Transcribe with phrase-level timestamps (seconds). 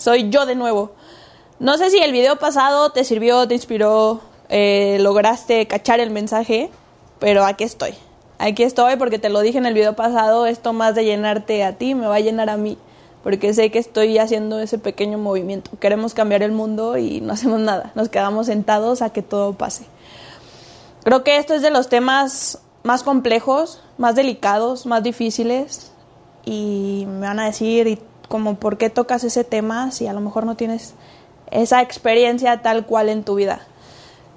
[0.00, 0.92] soy yo de nuevo.
[1.58, 6.70] No sé si el video pasado te sirvió, te inspiró, eh, lograste cachar el mensaje,
[7.18, 7.92] pero aquí estoy.
[8.38, 11.76] Aquí estoy porque te lo dije en el video pasado, esto más de llenarte a
[11.76, 12.78] ti me va a llenar a mí,
[13.22, 15.70] porque sé que estoy haciendo ese pequeño movimiento.
[15.78, 19.84] Queremos cambiar el mundo y no hacemos nada, nos quedamos sentados a que todo pase.
[21.04, 25.92] Creo que esto es de los temas más complejos, más delicados, más difíciles
[26.46, 27.98] y me van a decir y
[28.30, 30.94] como por qué tocas ese tema si a lo mejor no tienes
[31.50, 33.66] esa experiencia tal cual en tu vida.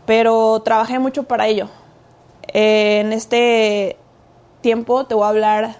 [0.08, 1.70] Pero trabajé mucho para ello.
[2.48, 3.98] en este
[4.62, 5.76] tiempo te voy a hablar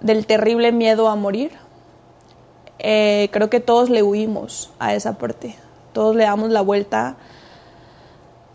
[0.00, 1.52] del terrible miedo a morir.
[2.78, 5.54] Eh, creo que todos le huimos a esa parte.
[5.92, 7.16] Todos le damos la vuelta.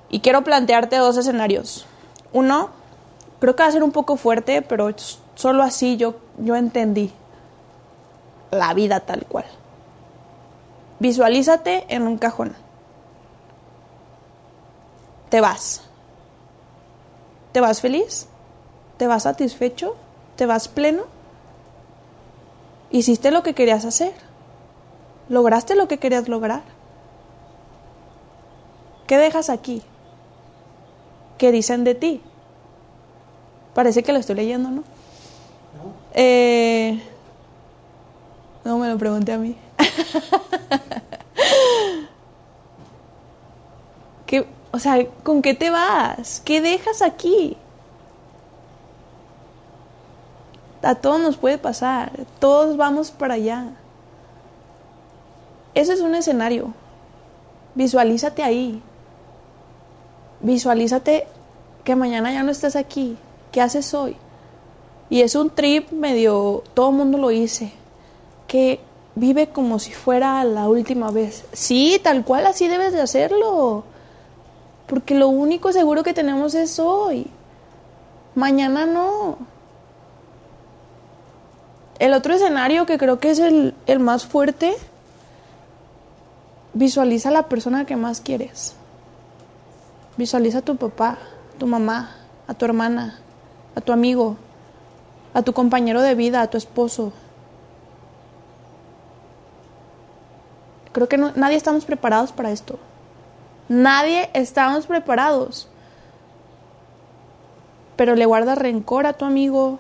[0.10, 1.86] Y quiero plantearte dos escenarios.
[2.34, 2.72] Uno,
[3.40, 4.90] creo que va a ser un poco fuerte, pero
[5.36, 7.14] solo así yo, yo entendí
[8.52, 9.46] la vida tal cual.
[11.00, 12.56] Visualízate en un cajón.
[15.30, 15.82] Te vas.
[17.52, 18.28] ¿Te vas feliz?
[18.98, 19.96] ¿Te vas satisfecho?
[20.36, 21.04] ¿Te vas pleno?
[22.90, 24.14] ¿Hiciste lo que querías hacer?
[25.30, 26.64] ¿Lograste lo que querías lograr?
[29.08, 29.82] ¿Qué dejas aquí?
[31.38, 32.22] ¿Qué dicen de ti?
[33.74, 34.78] Parece que lo estoy leyendo, ¿no?
[34.82, 34.84] No.
[36.14, 37.02] Eh,
[38.68, 39.56] no me lo pregunté a mí.
[44.26, 46.42] ¿Qué, o sea, ¿con qué te vas?
[46.44, 47.56] ¿Qué dejas aquí?
[50.82, 53.68] A todos nos puede pasar, todos vamos para allá.
[55.74, 56.74] Ese es un escenario.
[57.74, 58.82] Visualízate ahí.
[60.42, 61.26] Visualízate
[61.86, 63.18] que mañana ya no estás aquí.
[63.54, 64.18] ¿Qué haces hoy?
[65.10, 67.72] Y es un trip medio, todo el mundo lo hice
[68.48, 68.80] que
[69.16, 71.46] vive como si fuera la última vez.
[71.52, 73.84] Sí, tal cual así debes de hacerlo.
[74.88, 77.28] Porque lo único seguro que tenemos es hoy.
[78.36, 79.38] Mañana no.
[82.00, 84.76] El otro escenario que creo que es el, el más fuerte,
[86.74, 88.76] visualiza a la persona que más quieres.
[90.16, 91.18] Visualiza a tu papá,
[91.58, 92.16] tu mamá,
[92.48, 93.20] a tu hermana,
[93.76, 94.38] a tu amigo,
[95.34, 97.12] a tu compañero de vida, a tu esposo,
[100.98, 102.80] Creo que nadie estamos preparados para esto.
[103.70, 105.68] Nadie estamos preparados.
[107.96, 109.78] Pero le guardas rencor a tu amigo.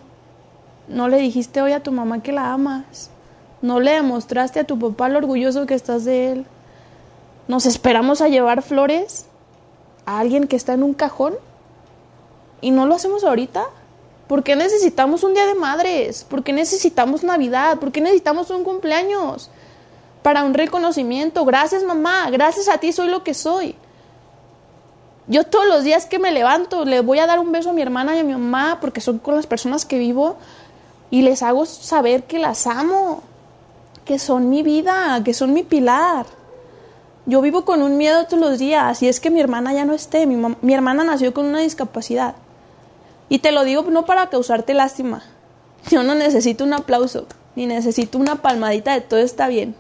[0.87, 3.09] No le dijiste hoy a tu mamá que la amas.
[3.63, 6.45] No le demostraste a tu papá lo orgulloso que estás de él.
[7.47, 9.25] Nos esperamos a llevar flores
[10.05, 11.33] a alguien que está en un cajón
[12.61, 13.65] y no lo hacemos ahorita.
[14.27, 16.25] ¿Por qué necesitamos un día de madres?
[16.25, 17.79] ¿Por qué necesitamos Navidad?
[17.79, 19.49] ¿Por qué necesitamos un cumpleaños?
[20.21, 21.45] Para un reconocimiento.
[21.45, 23.75] Gracias mamá, gracias a ti soy lo que soy.
[25.27, 27.81] Yo todos los días que me levanto le voy a dar un beso a mi
[27.81, 30.37] hermana y a mi mamá porque son con las personas que vivo
[31.11, 33.21] y les hago saber que las amo,
[34.05, 36.25] que son mi vida, que son mi pilar.
[37.25, 39.93] Yo vivo con un miedo todos los días y es que mi hermana ya no
[39.93, 40.25] esté.
[40.25, 42.35] Mi, mi hermana nació con una discapacidad.
[43.27, 45.23] Y te lo digo no para causarte lástima.
[45.89, 47.25] Yo no necesito un aplauso,
[47.55, 49.75] ni necesito una palmadita de todo está bien.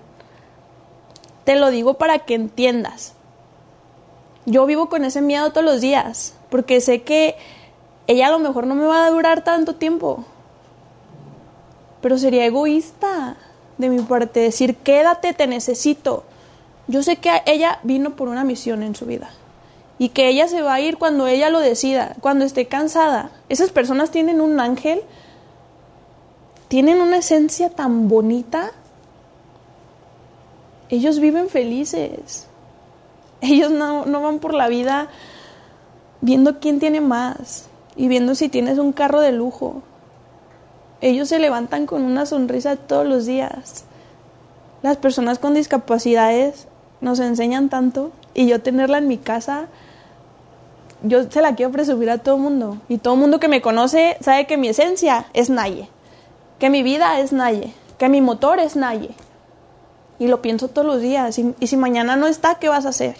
[1.47, 3.13] Te lo digo para que entiendas.
[4.45, 7.37] Yo vivo con ese miedo todos los días, porque sé que
[8.05, 10.25] ella a lo mejor no me va a durar tanto tiempo.
[12.01, 13.37] Pero sería egoísta
[13.77, 16.25] de mi parte decir, quédate, te necesito.
[16.87, 19.29] Yo sé que ella vino por una misión en su vida
[19.99, 23.31] y que ella se va a ir cuando ella lo decida, cuando esté cansada.
[23.47, 24.99] Esas personas tienen un ángel,
[26.67, 28.73] tienen una esencia tan bonita
[30.89, 32.47] ellos viven felices.
[33.41, 35.09] Ellos no, van por la vida
[36.21, 39.81] viendo quién tiene más y viendo si tienes un carro de lujo.
[41.01, 43.83] Ellos se levantan con una sonrisa todos los días.
[44.81, 46.67] Las personas con discapacidades
[47.01, 49.67] nos enseñan tanto y yo tenerla en mi casa,
[51.03, 52.77] yo se la quiero presumir a todo el mundo.
[52.89, 55.89] Y todo el mundo que me conoce sabe que mi esencia es Naye,
[56.57, 59.11] que mi vida es Naye, que mi motor es Naye.
[60.19, 61.37] Y lo pienso todos los días.
[61.37, 63.15] Y, si mañana no está, ¿qué vas a hacer?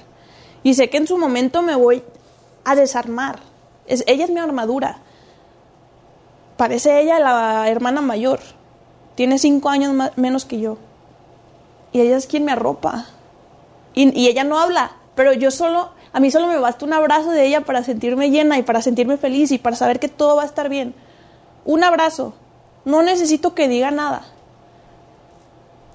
[0.64, 2.04] Y sé que en su momento me voy
[2.64, 3.40] a desarmar.
[3.86, 5.00] Es, ella es mi armadura.
[6.58, 8.40] Parece ella la hermana mayor.
[9.16, 10.78] Tiene cinco años menos que yo.
[11.92, 13.06] Y ella es quien me arropa.
[13.94, 17.32] Y, y ella no habla, pero yo solo, a mí solo me basta un abrazo
[17.32, 20.44] de ella para sentirme llena y para sentirme feliz y para saber que todo va
[20.44, 20.94] a estar bien.
[21.66, 22.34] Un abrazo.
[22.86, 24.26] No necesito que diga nada.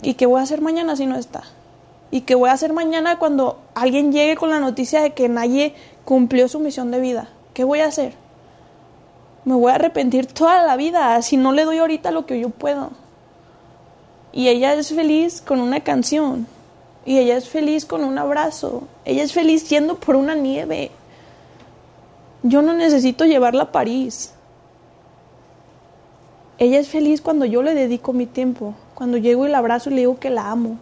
[0.03, 1.45] ¿Y qué voy a hacer mañana si no está?
[2.11, 5.75] ¿Y qué voy a hacer mañana cuando alguien llegue con la noticia de que nadie
[6.05, 7.29] cumplió su misión de vida?
[7.55, 8.15] ¿Qué voy a hacer?
[9.45, 12.51] Me voy a arrepentir toda la vida si no le doy ahorita lo que yo
[12.51, 12.91] puedo.
[14.33, 16.47] Y ella es feliz con una canción.
[17.05, 18.85] Y ella es feliz con un abrazo.
[19.05, 20.91] Ella es feliz yendo por una nieve.
[22.43, 24.33] Yo no necesito llevarla a París.
[26.59, 29.95] Ella es feliz cuando yo le dedico mi tiempo, cuando llego y la abrazo y
[29.95, 30.79] le digo que la amo.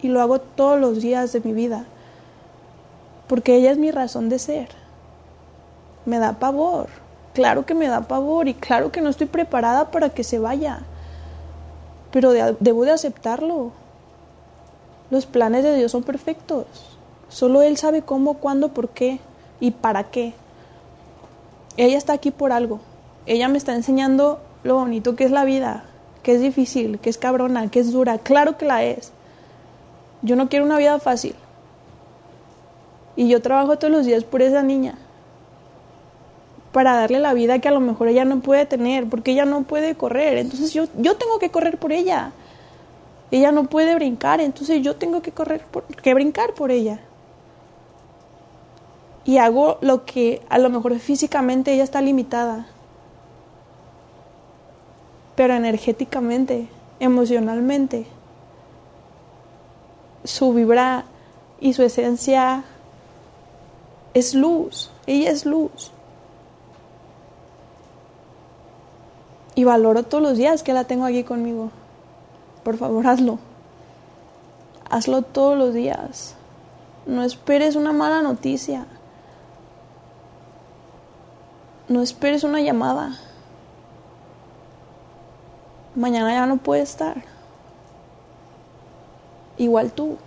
[0.00, 1.84] Y lo hago todos los días de mi vida.
[3.28, 4.70] Porque ella es mi razón de ser.
[6.06, 6.88] Me da pavor.
[7.34, 10.80] Claro que me da pavor y claro que no estoy preparada para que se vaya.
[12.10, 13.72] Pero debo de aceptarlo.
[15.10, 16.64] Los planes de Dios son perfectos.
[17.28, 19.20] Solo Él sabe cómo, cuándo, por qué
[19.60, 20.32] y para qué.
[21.76, 22.80] Ella está aquí por algo.
[23.26, 25.84] Ella me está enseñando lo bonito que es la vida,
[26.26, 28.18] que es difícil, que es cabrona, que es dura.
[28.18, 29.12] Claro que la es.
[30.22, 31.36] Yo no quiero una vida fácil.
[33.14, 34.98] Y yo trabajo todos los días por esa niña.
[36.72, 39.62] Para darle la vida que a lo mejor ella no puede tener, porque ella no
[39.62, 40.38] puede correr.
[40.38, 42.32] Entonces yo, yo tengo que correr por ella.
[43.30, 46.98] Ella no puede brincar, entonces yo tengo que correr, por, que brincar por ella.
[49.24, 52.66] Y hago lo que a lo mejor físicamente ella está limitada,
[55.36, 56.68] pero energéticamente,
[56.98, 58.06] emocionalmente,
[60.24, 61.04] su vibra
[61.60, 62.64] y su esencia
[64.14, 65.92] es luz, ella es luz.
[69.54, 71.70] Y valoro todos los días que la tengo aquí conmigo.
[72.62, 73.38] Por favor, hazlo.
[74.90, 76.34] Hazlo todos los días.
[77.06, 78.86] No esperes una mala noticia.
[81.88, 83.18] No esperes una llamada.
[85.96, 87.24] Mañana ya no puede estar.
[89.56, 90.18] Igual tú.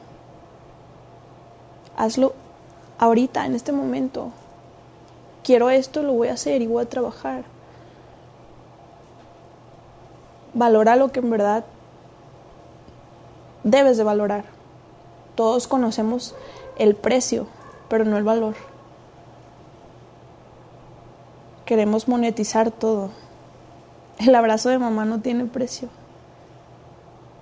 [1.95, 2.33] Hazlo
[2.97, 4.31] ahorita, en este momento.
[5.43, 7.43] Quiero esto, lo voy a hacer y voy a trabajar.
[10.55, 11.63] Valora lo que en verdad
[13.63, 14.45] debes de valorar.
[15.35, 16.33] Todos conocemos
[16.77, 17.45] el precio,
[17.89, 18.55] pero no el valor.
[21.65, 23.11] Queremos monetizar todo.
[24.19, 25.89] El abrazo de mamá no tiene precio.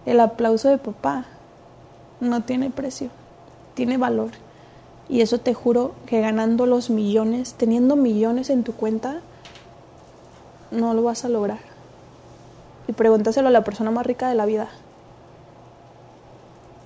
[0.05, 1.25] El aplauso de papá
[2.19, 3.09] no tiene precio.
[3.73, 4.29] Tiene valor.
[5.09, 9.21] Y eso te juro que ganando los millones, teniendo millones en tu cuenta,
[10.71, 11.59] no lo vas a lograr.
[12.87, 14.69] Y pregúntaselo a la persona más rica de la vida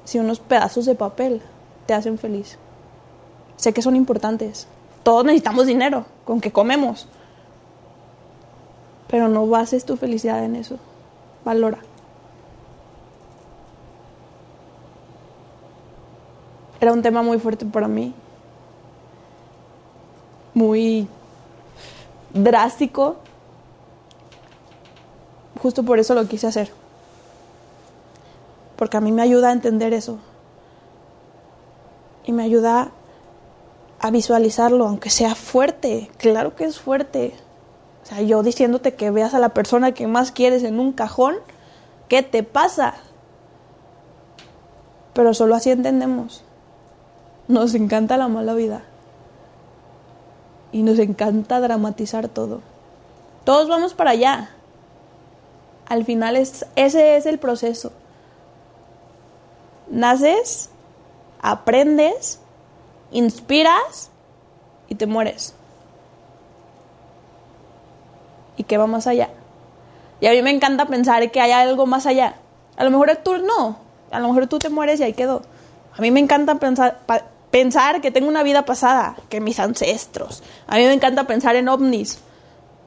[0.05, 1.41] si unos pedazos de papel
[1.85, 2.57] te hacen feliz.
[3.55, 4.67] Sé que son importantes.
[5.03, 7.07] Todos necesitamos dinero, con que comemos.
[9.11, 10.77] Pero no bases tu felicidad en eso.
[11.45, 11.77] Valora.
[16.79, 18.15] Era un tema muy fuerte para mí.
[20.55, 21.07] Muy
[22.33, 23.17] drástico.
[25.61, 26.81] Justo por eso lo quise hacer
[28.81, 30.17] porque a mí me ayuda a entender eso.
[32.25, 32.89] Y me ayuda
[33.99, 36.09] a visualizarlo, aunque sea fuerte.
[36.17, 37.35] Claro que es fuerte.
[38.03, 41.35] O sea, yo diciéndote que veas a la persona que más quieres en un cajón,
[42.07, 42.95] ¿qué te pasa?
[45.13, 46.43] Pero solo así entendemos.
[47.47, 48.83] Nos encanta la mala vida.
[50.71, 52.61] Y nos encanta dramatizar todo.
[53.43, 54.49] Todos vamos para allá.
[55.87, 57.91] Al final es, ese es el proceso
[59.91, 60.69] naces,
[61.41, 62.39] aprendes,
[63.11, 64.09] inspiras
[64.87, 65.53] y te mueres.
[68.57, 69.29] ¿Y qué va más allá?
[70.19, 72.35] Y a mí me encanta pensar que hay algo más allá.
[72.77, 73.77] A lo mejor tú no,
[74.11, 75.41] a lo mejor tú te mueres y ahí quedó.
[75.97, 76.99] A mí me encanta pensar,
[77.49, 80.43] pensar que tengo una vida pasada, que mis ancestros.
[80.67, 82.19] A mí me encanta pensar en ovnis.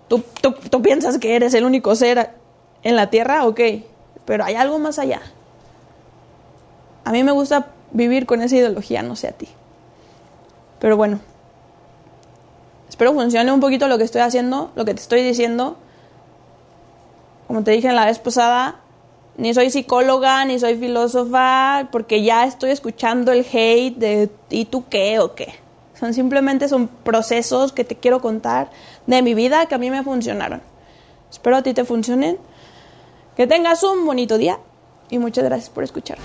[0.09, 2.30] ¿Tú, tú, tú piensas que eres el único ser
[2.83, 3.47] en la Tierra?
[3.47, 3.61] Ok,
[4.25, 5.21] pero hay algo más allá.
[7.04, 9.49] A mí me gusta vivir con esa ideología, no sé a ti.
[10.78, 11.21] Pero bueno,
[12.94, 15.76] espero funcione un poquito lo que estoy haciendo, lo que te estoy diciendo.
[17.48, 18.76] Como te dije en la vez pasada,
[19.36, 24.84] ni soy psicóloga, ni soy filósofa, porque ya estoy escuchando el hate de ¿y tú
[24.88, 25.54] qué o qué?
[25.98, 28.70] Son simplemente son procesos que te quiero contar
[29.08, 30.62] de mi vida que a mí me funcionaron.
[31.28, 32.38] Espero a ti te funcionen.
[33.36, 34.60] Que tengas un bonito día
[35.10, 36.18] y muchas gracias por escuchar.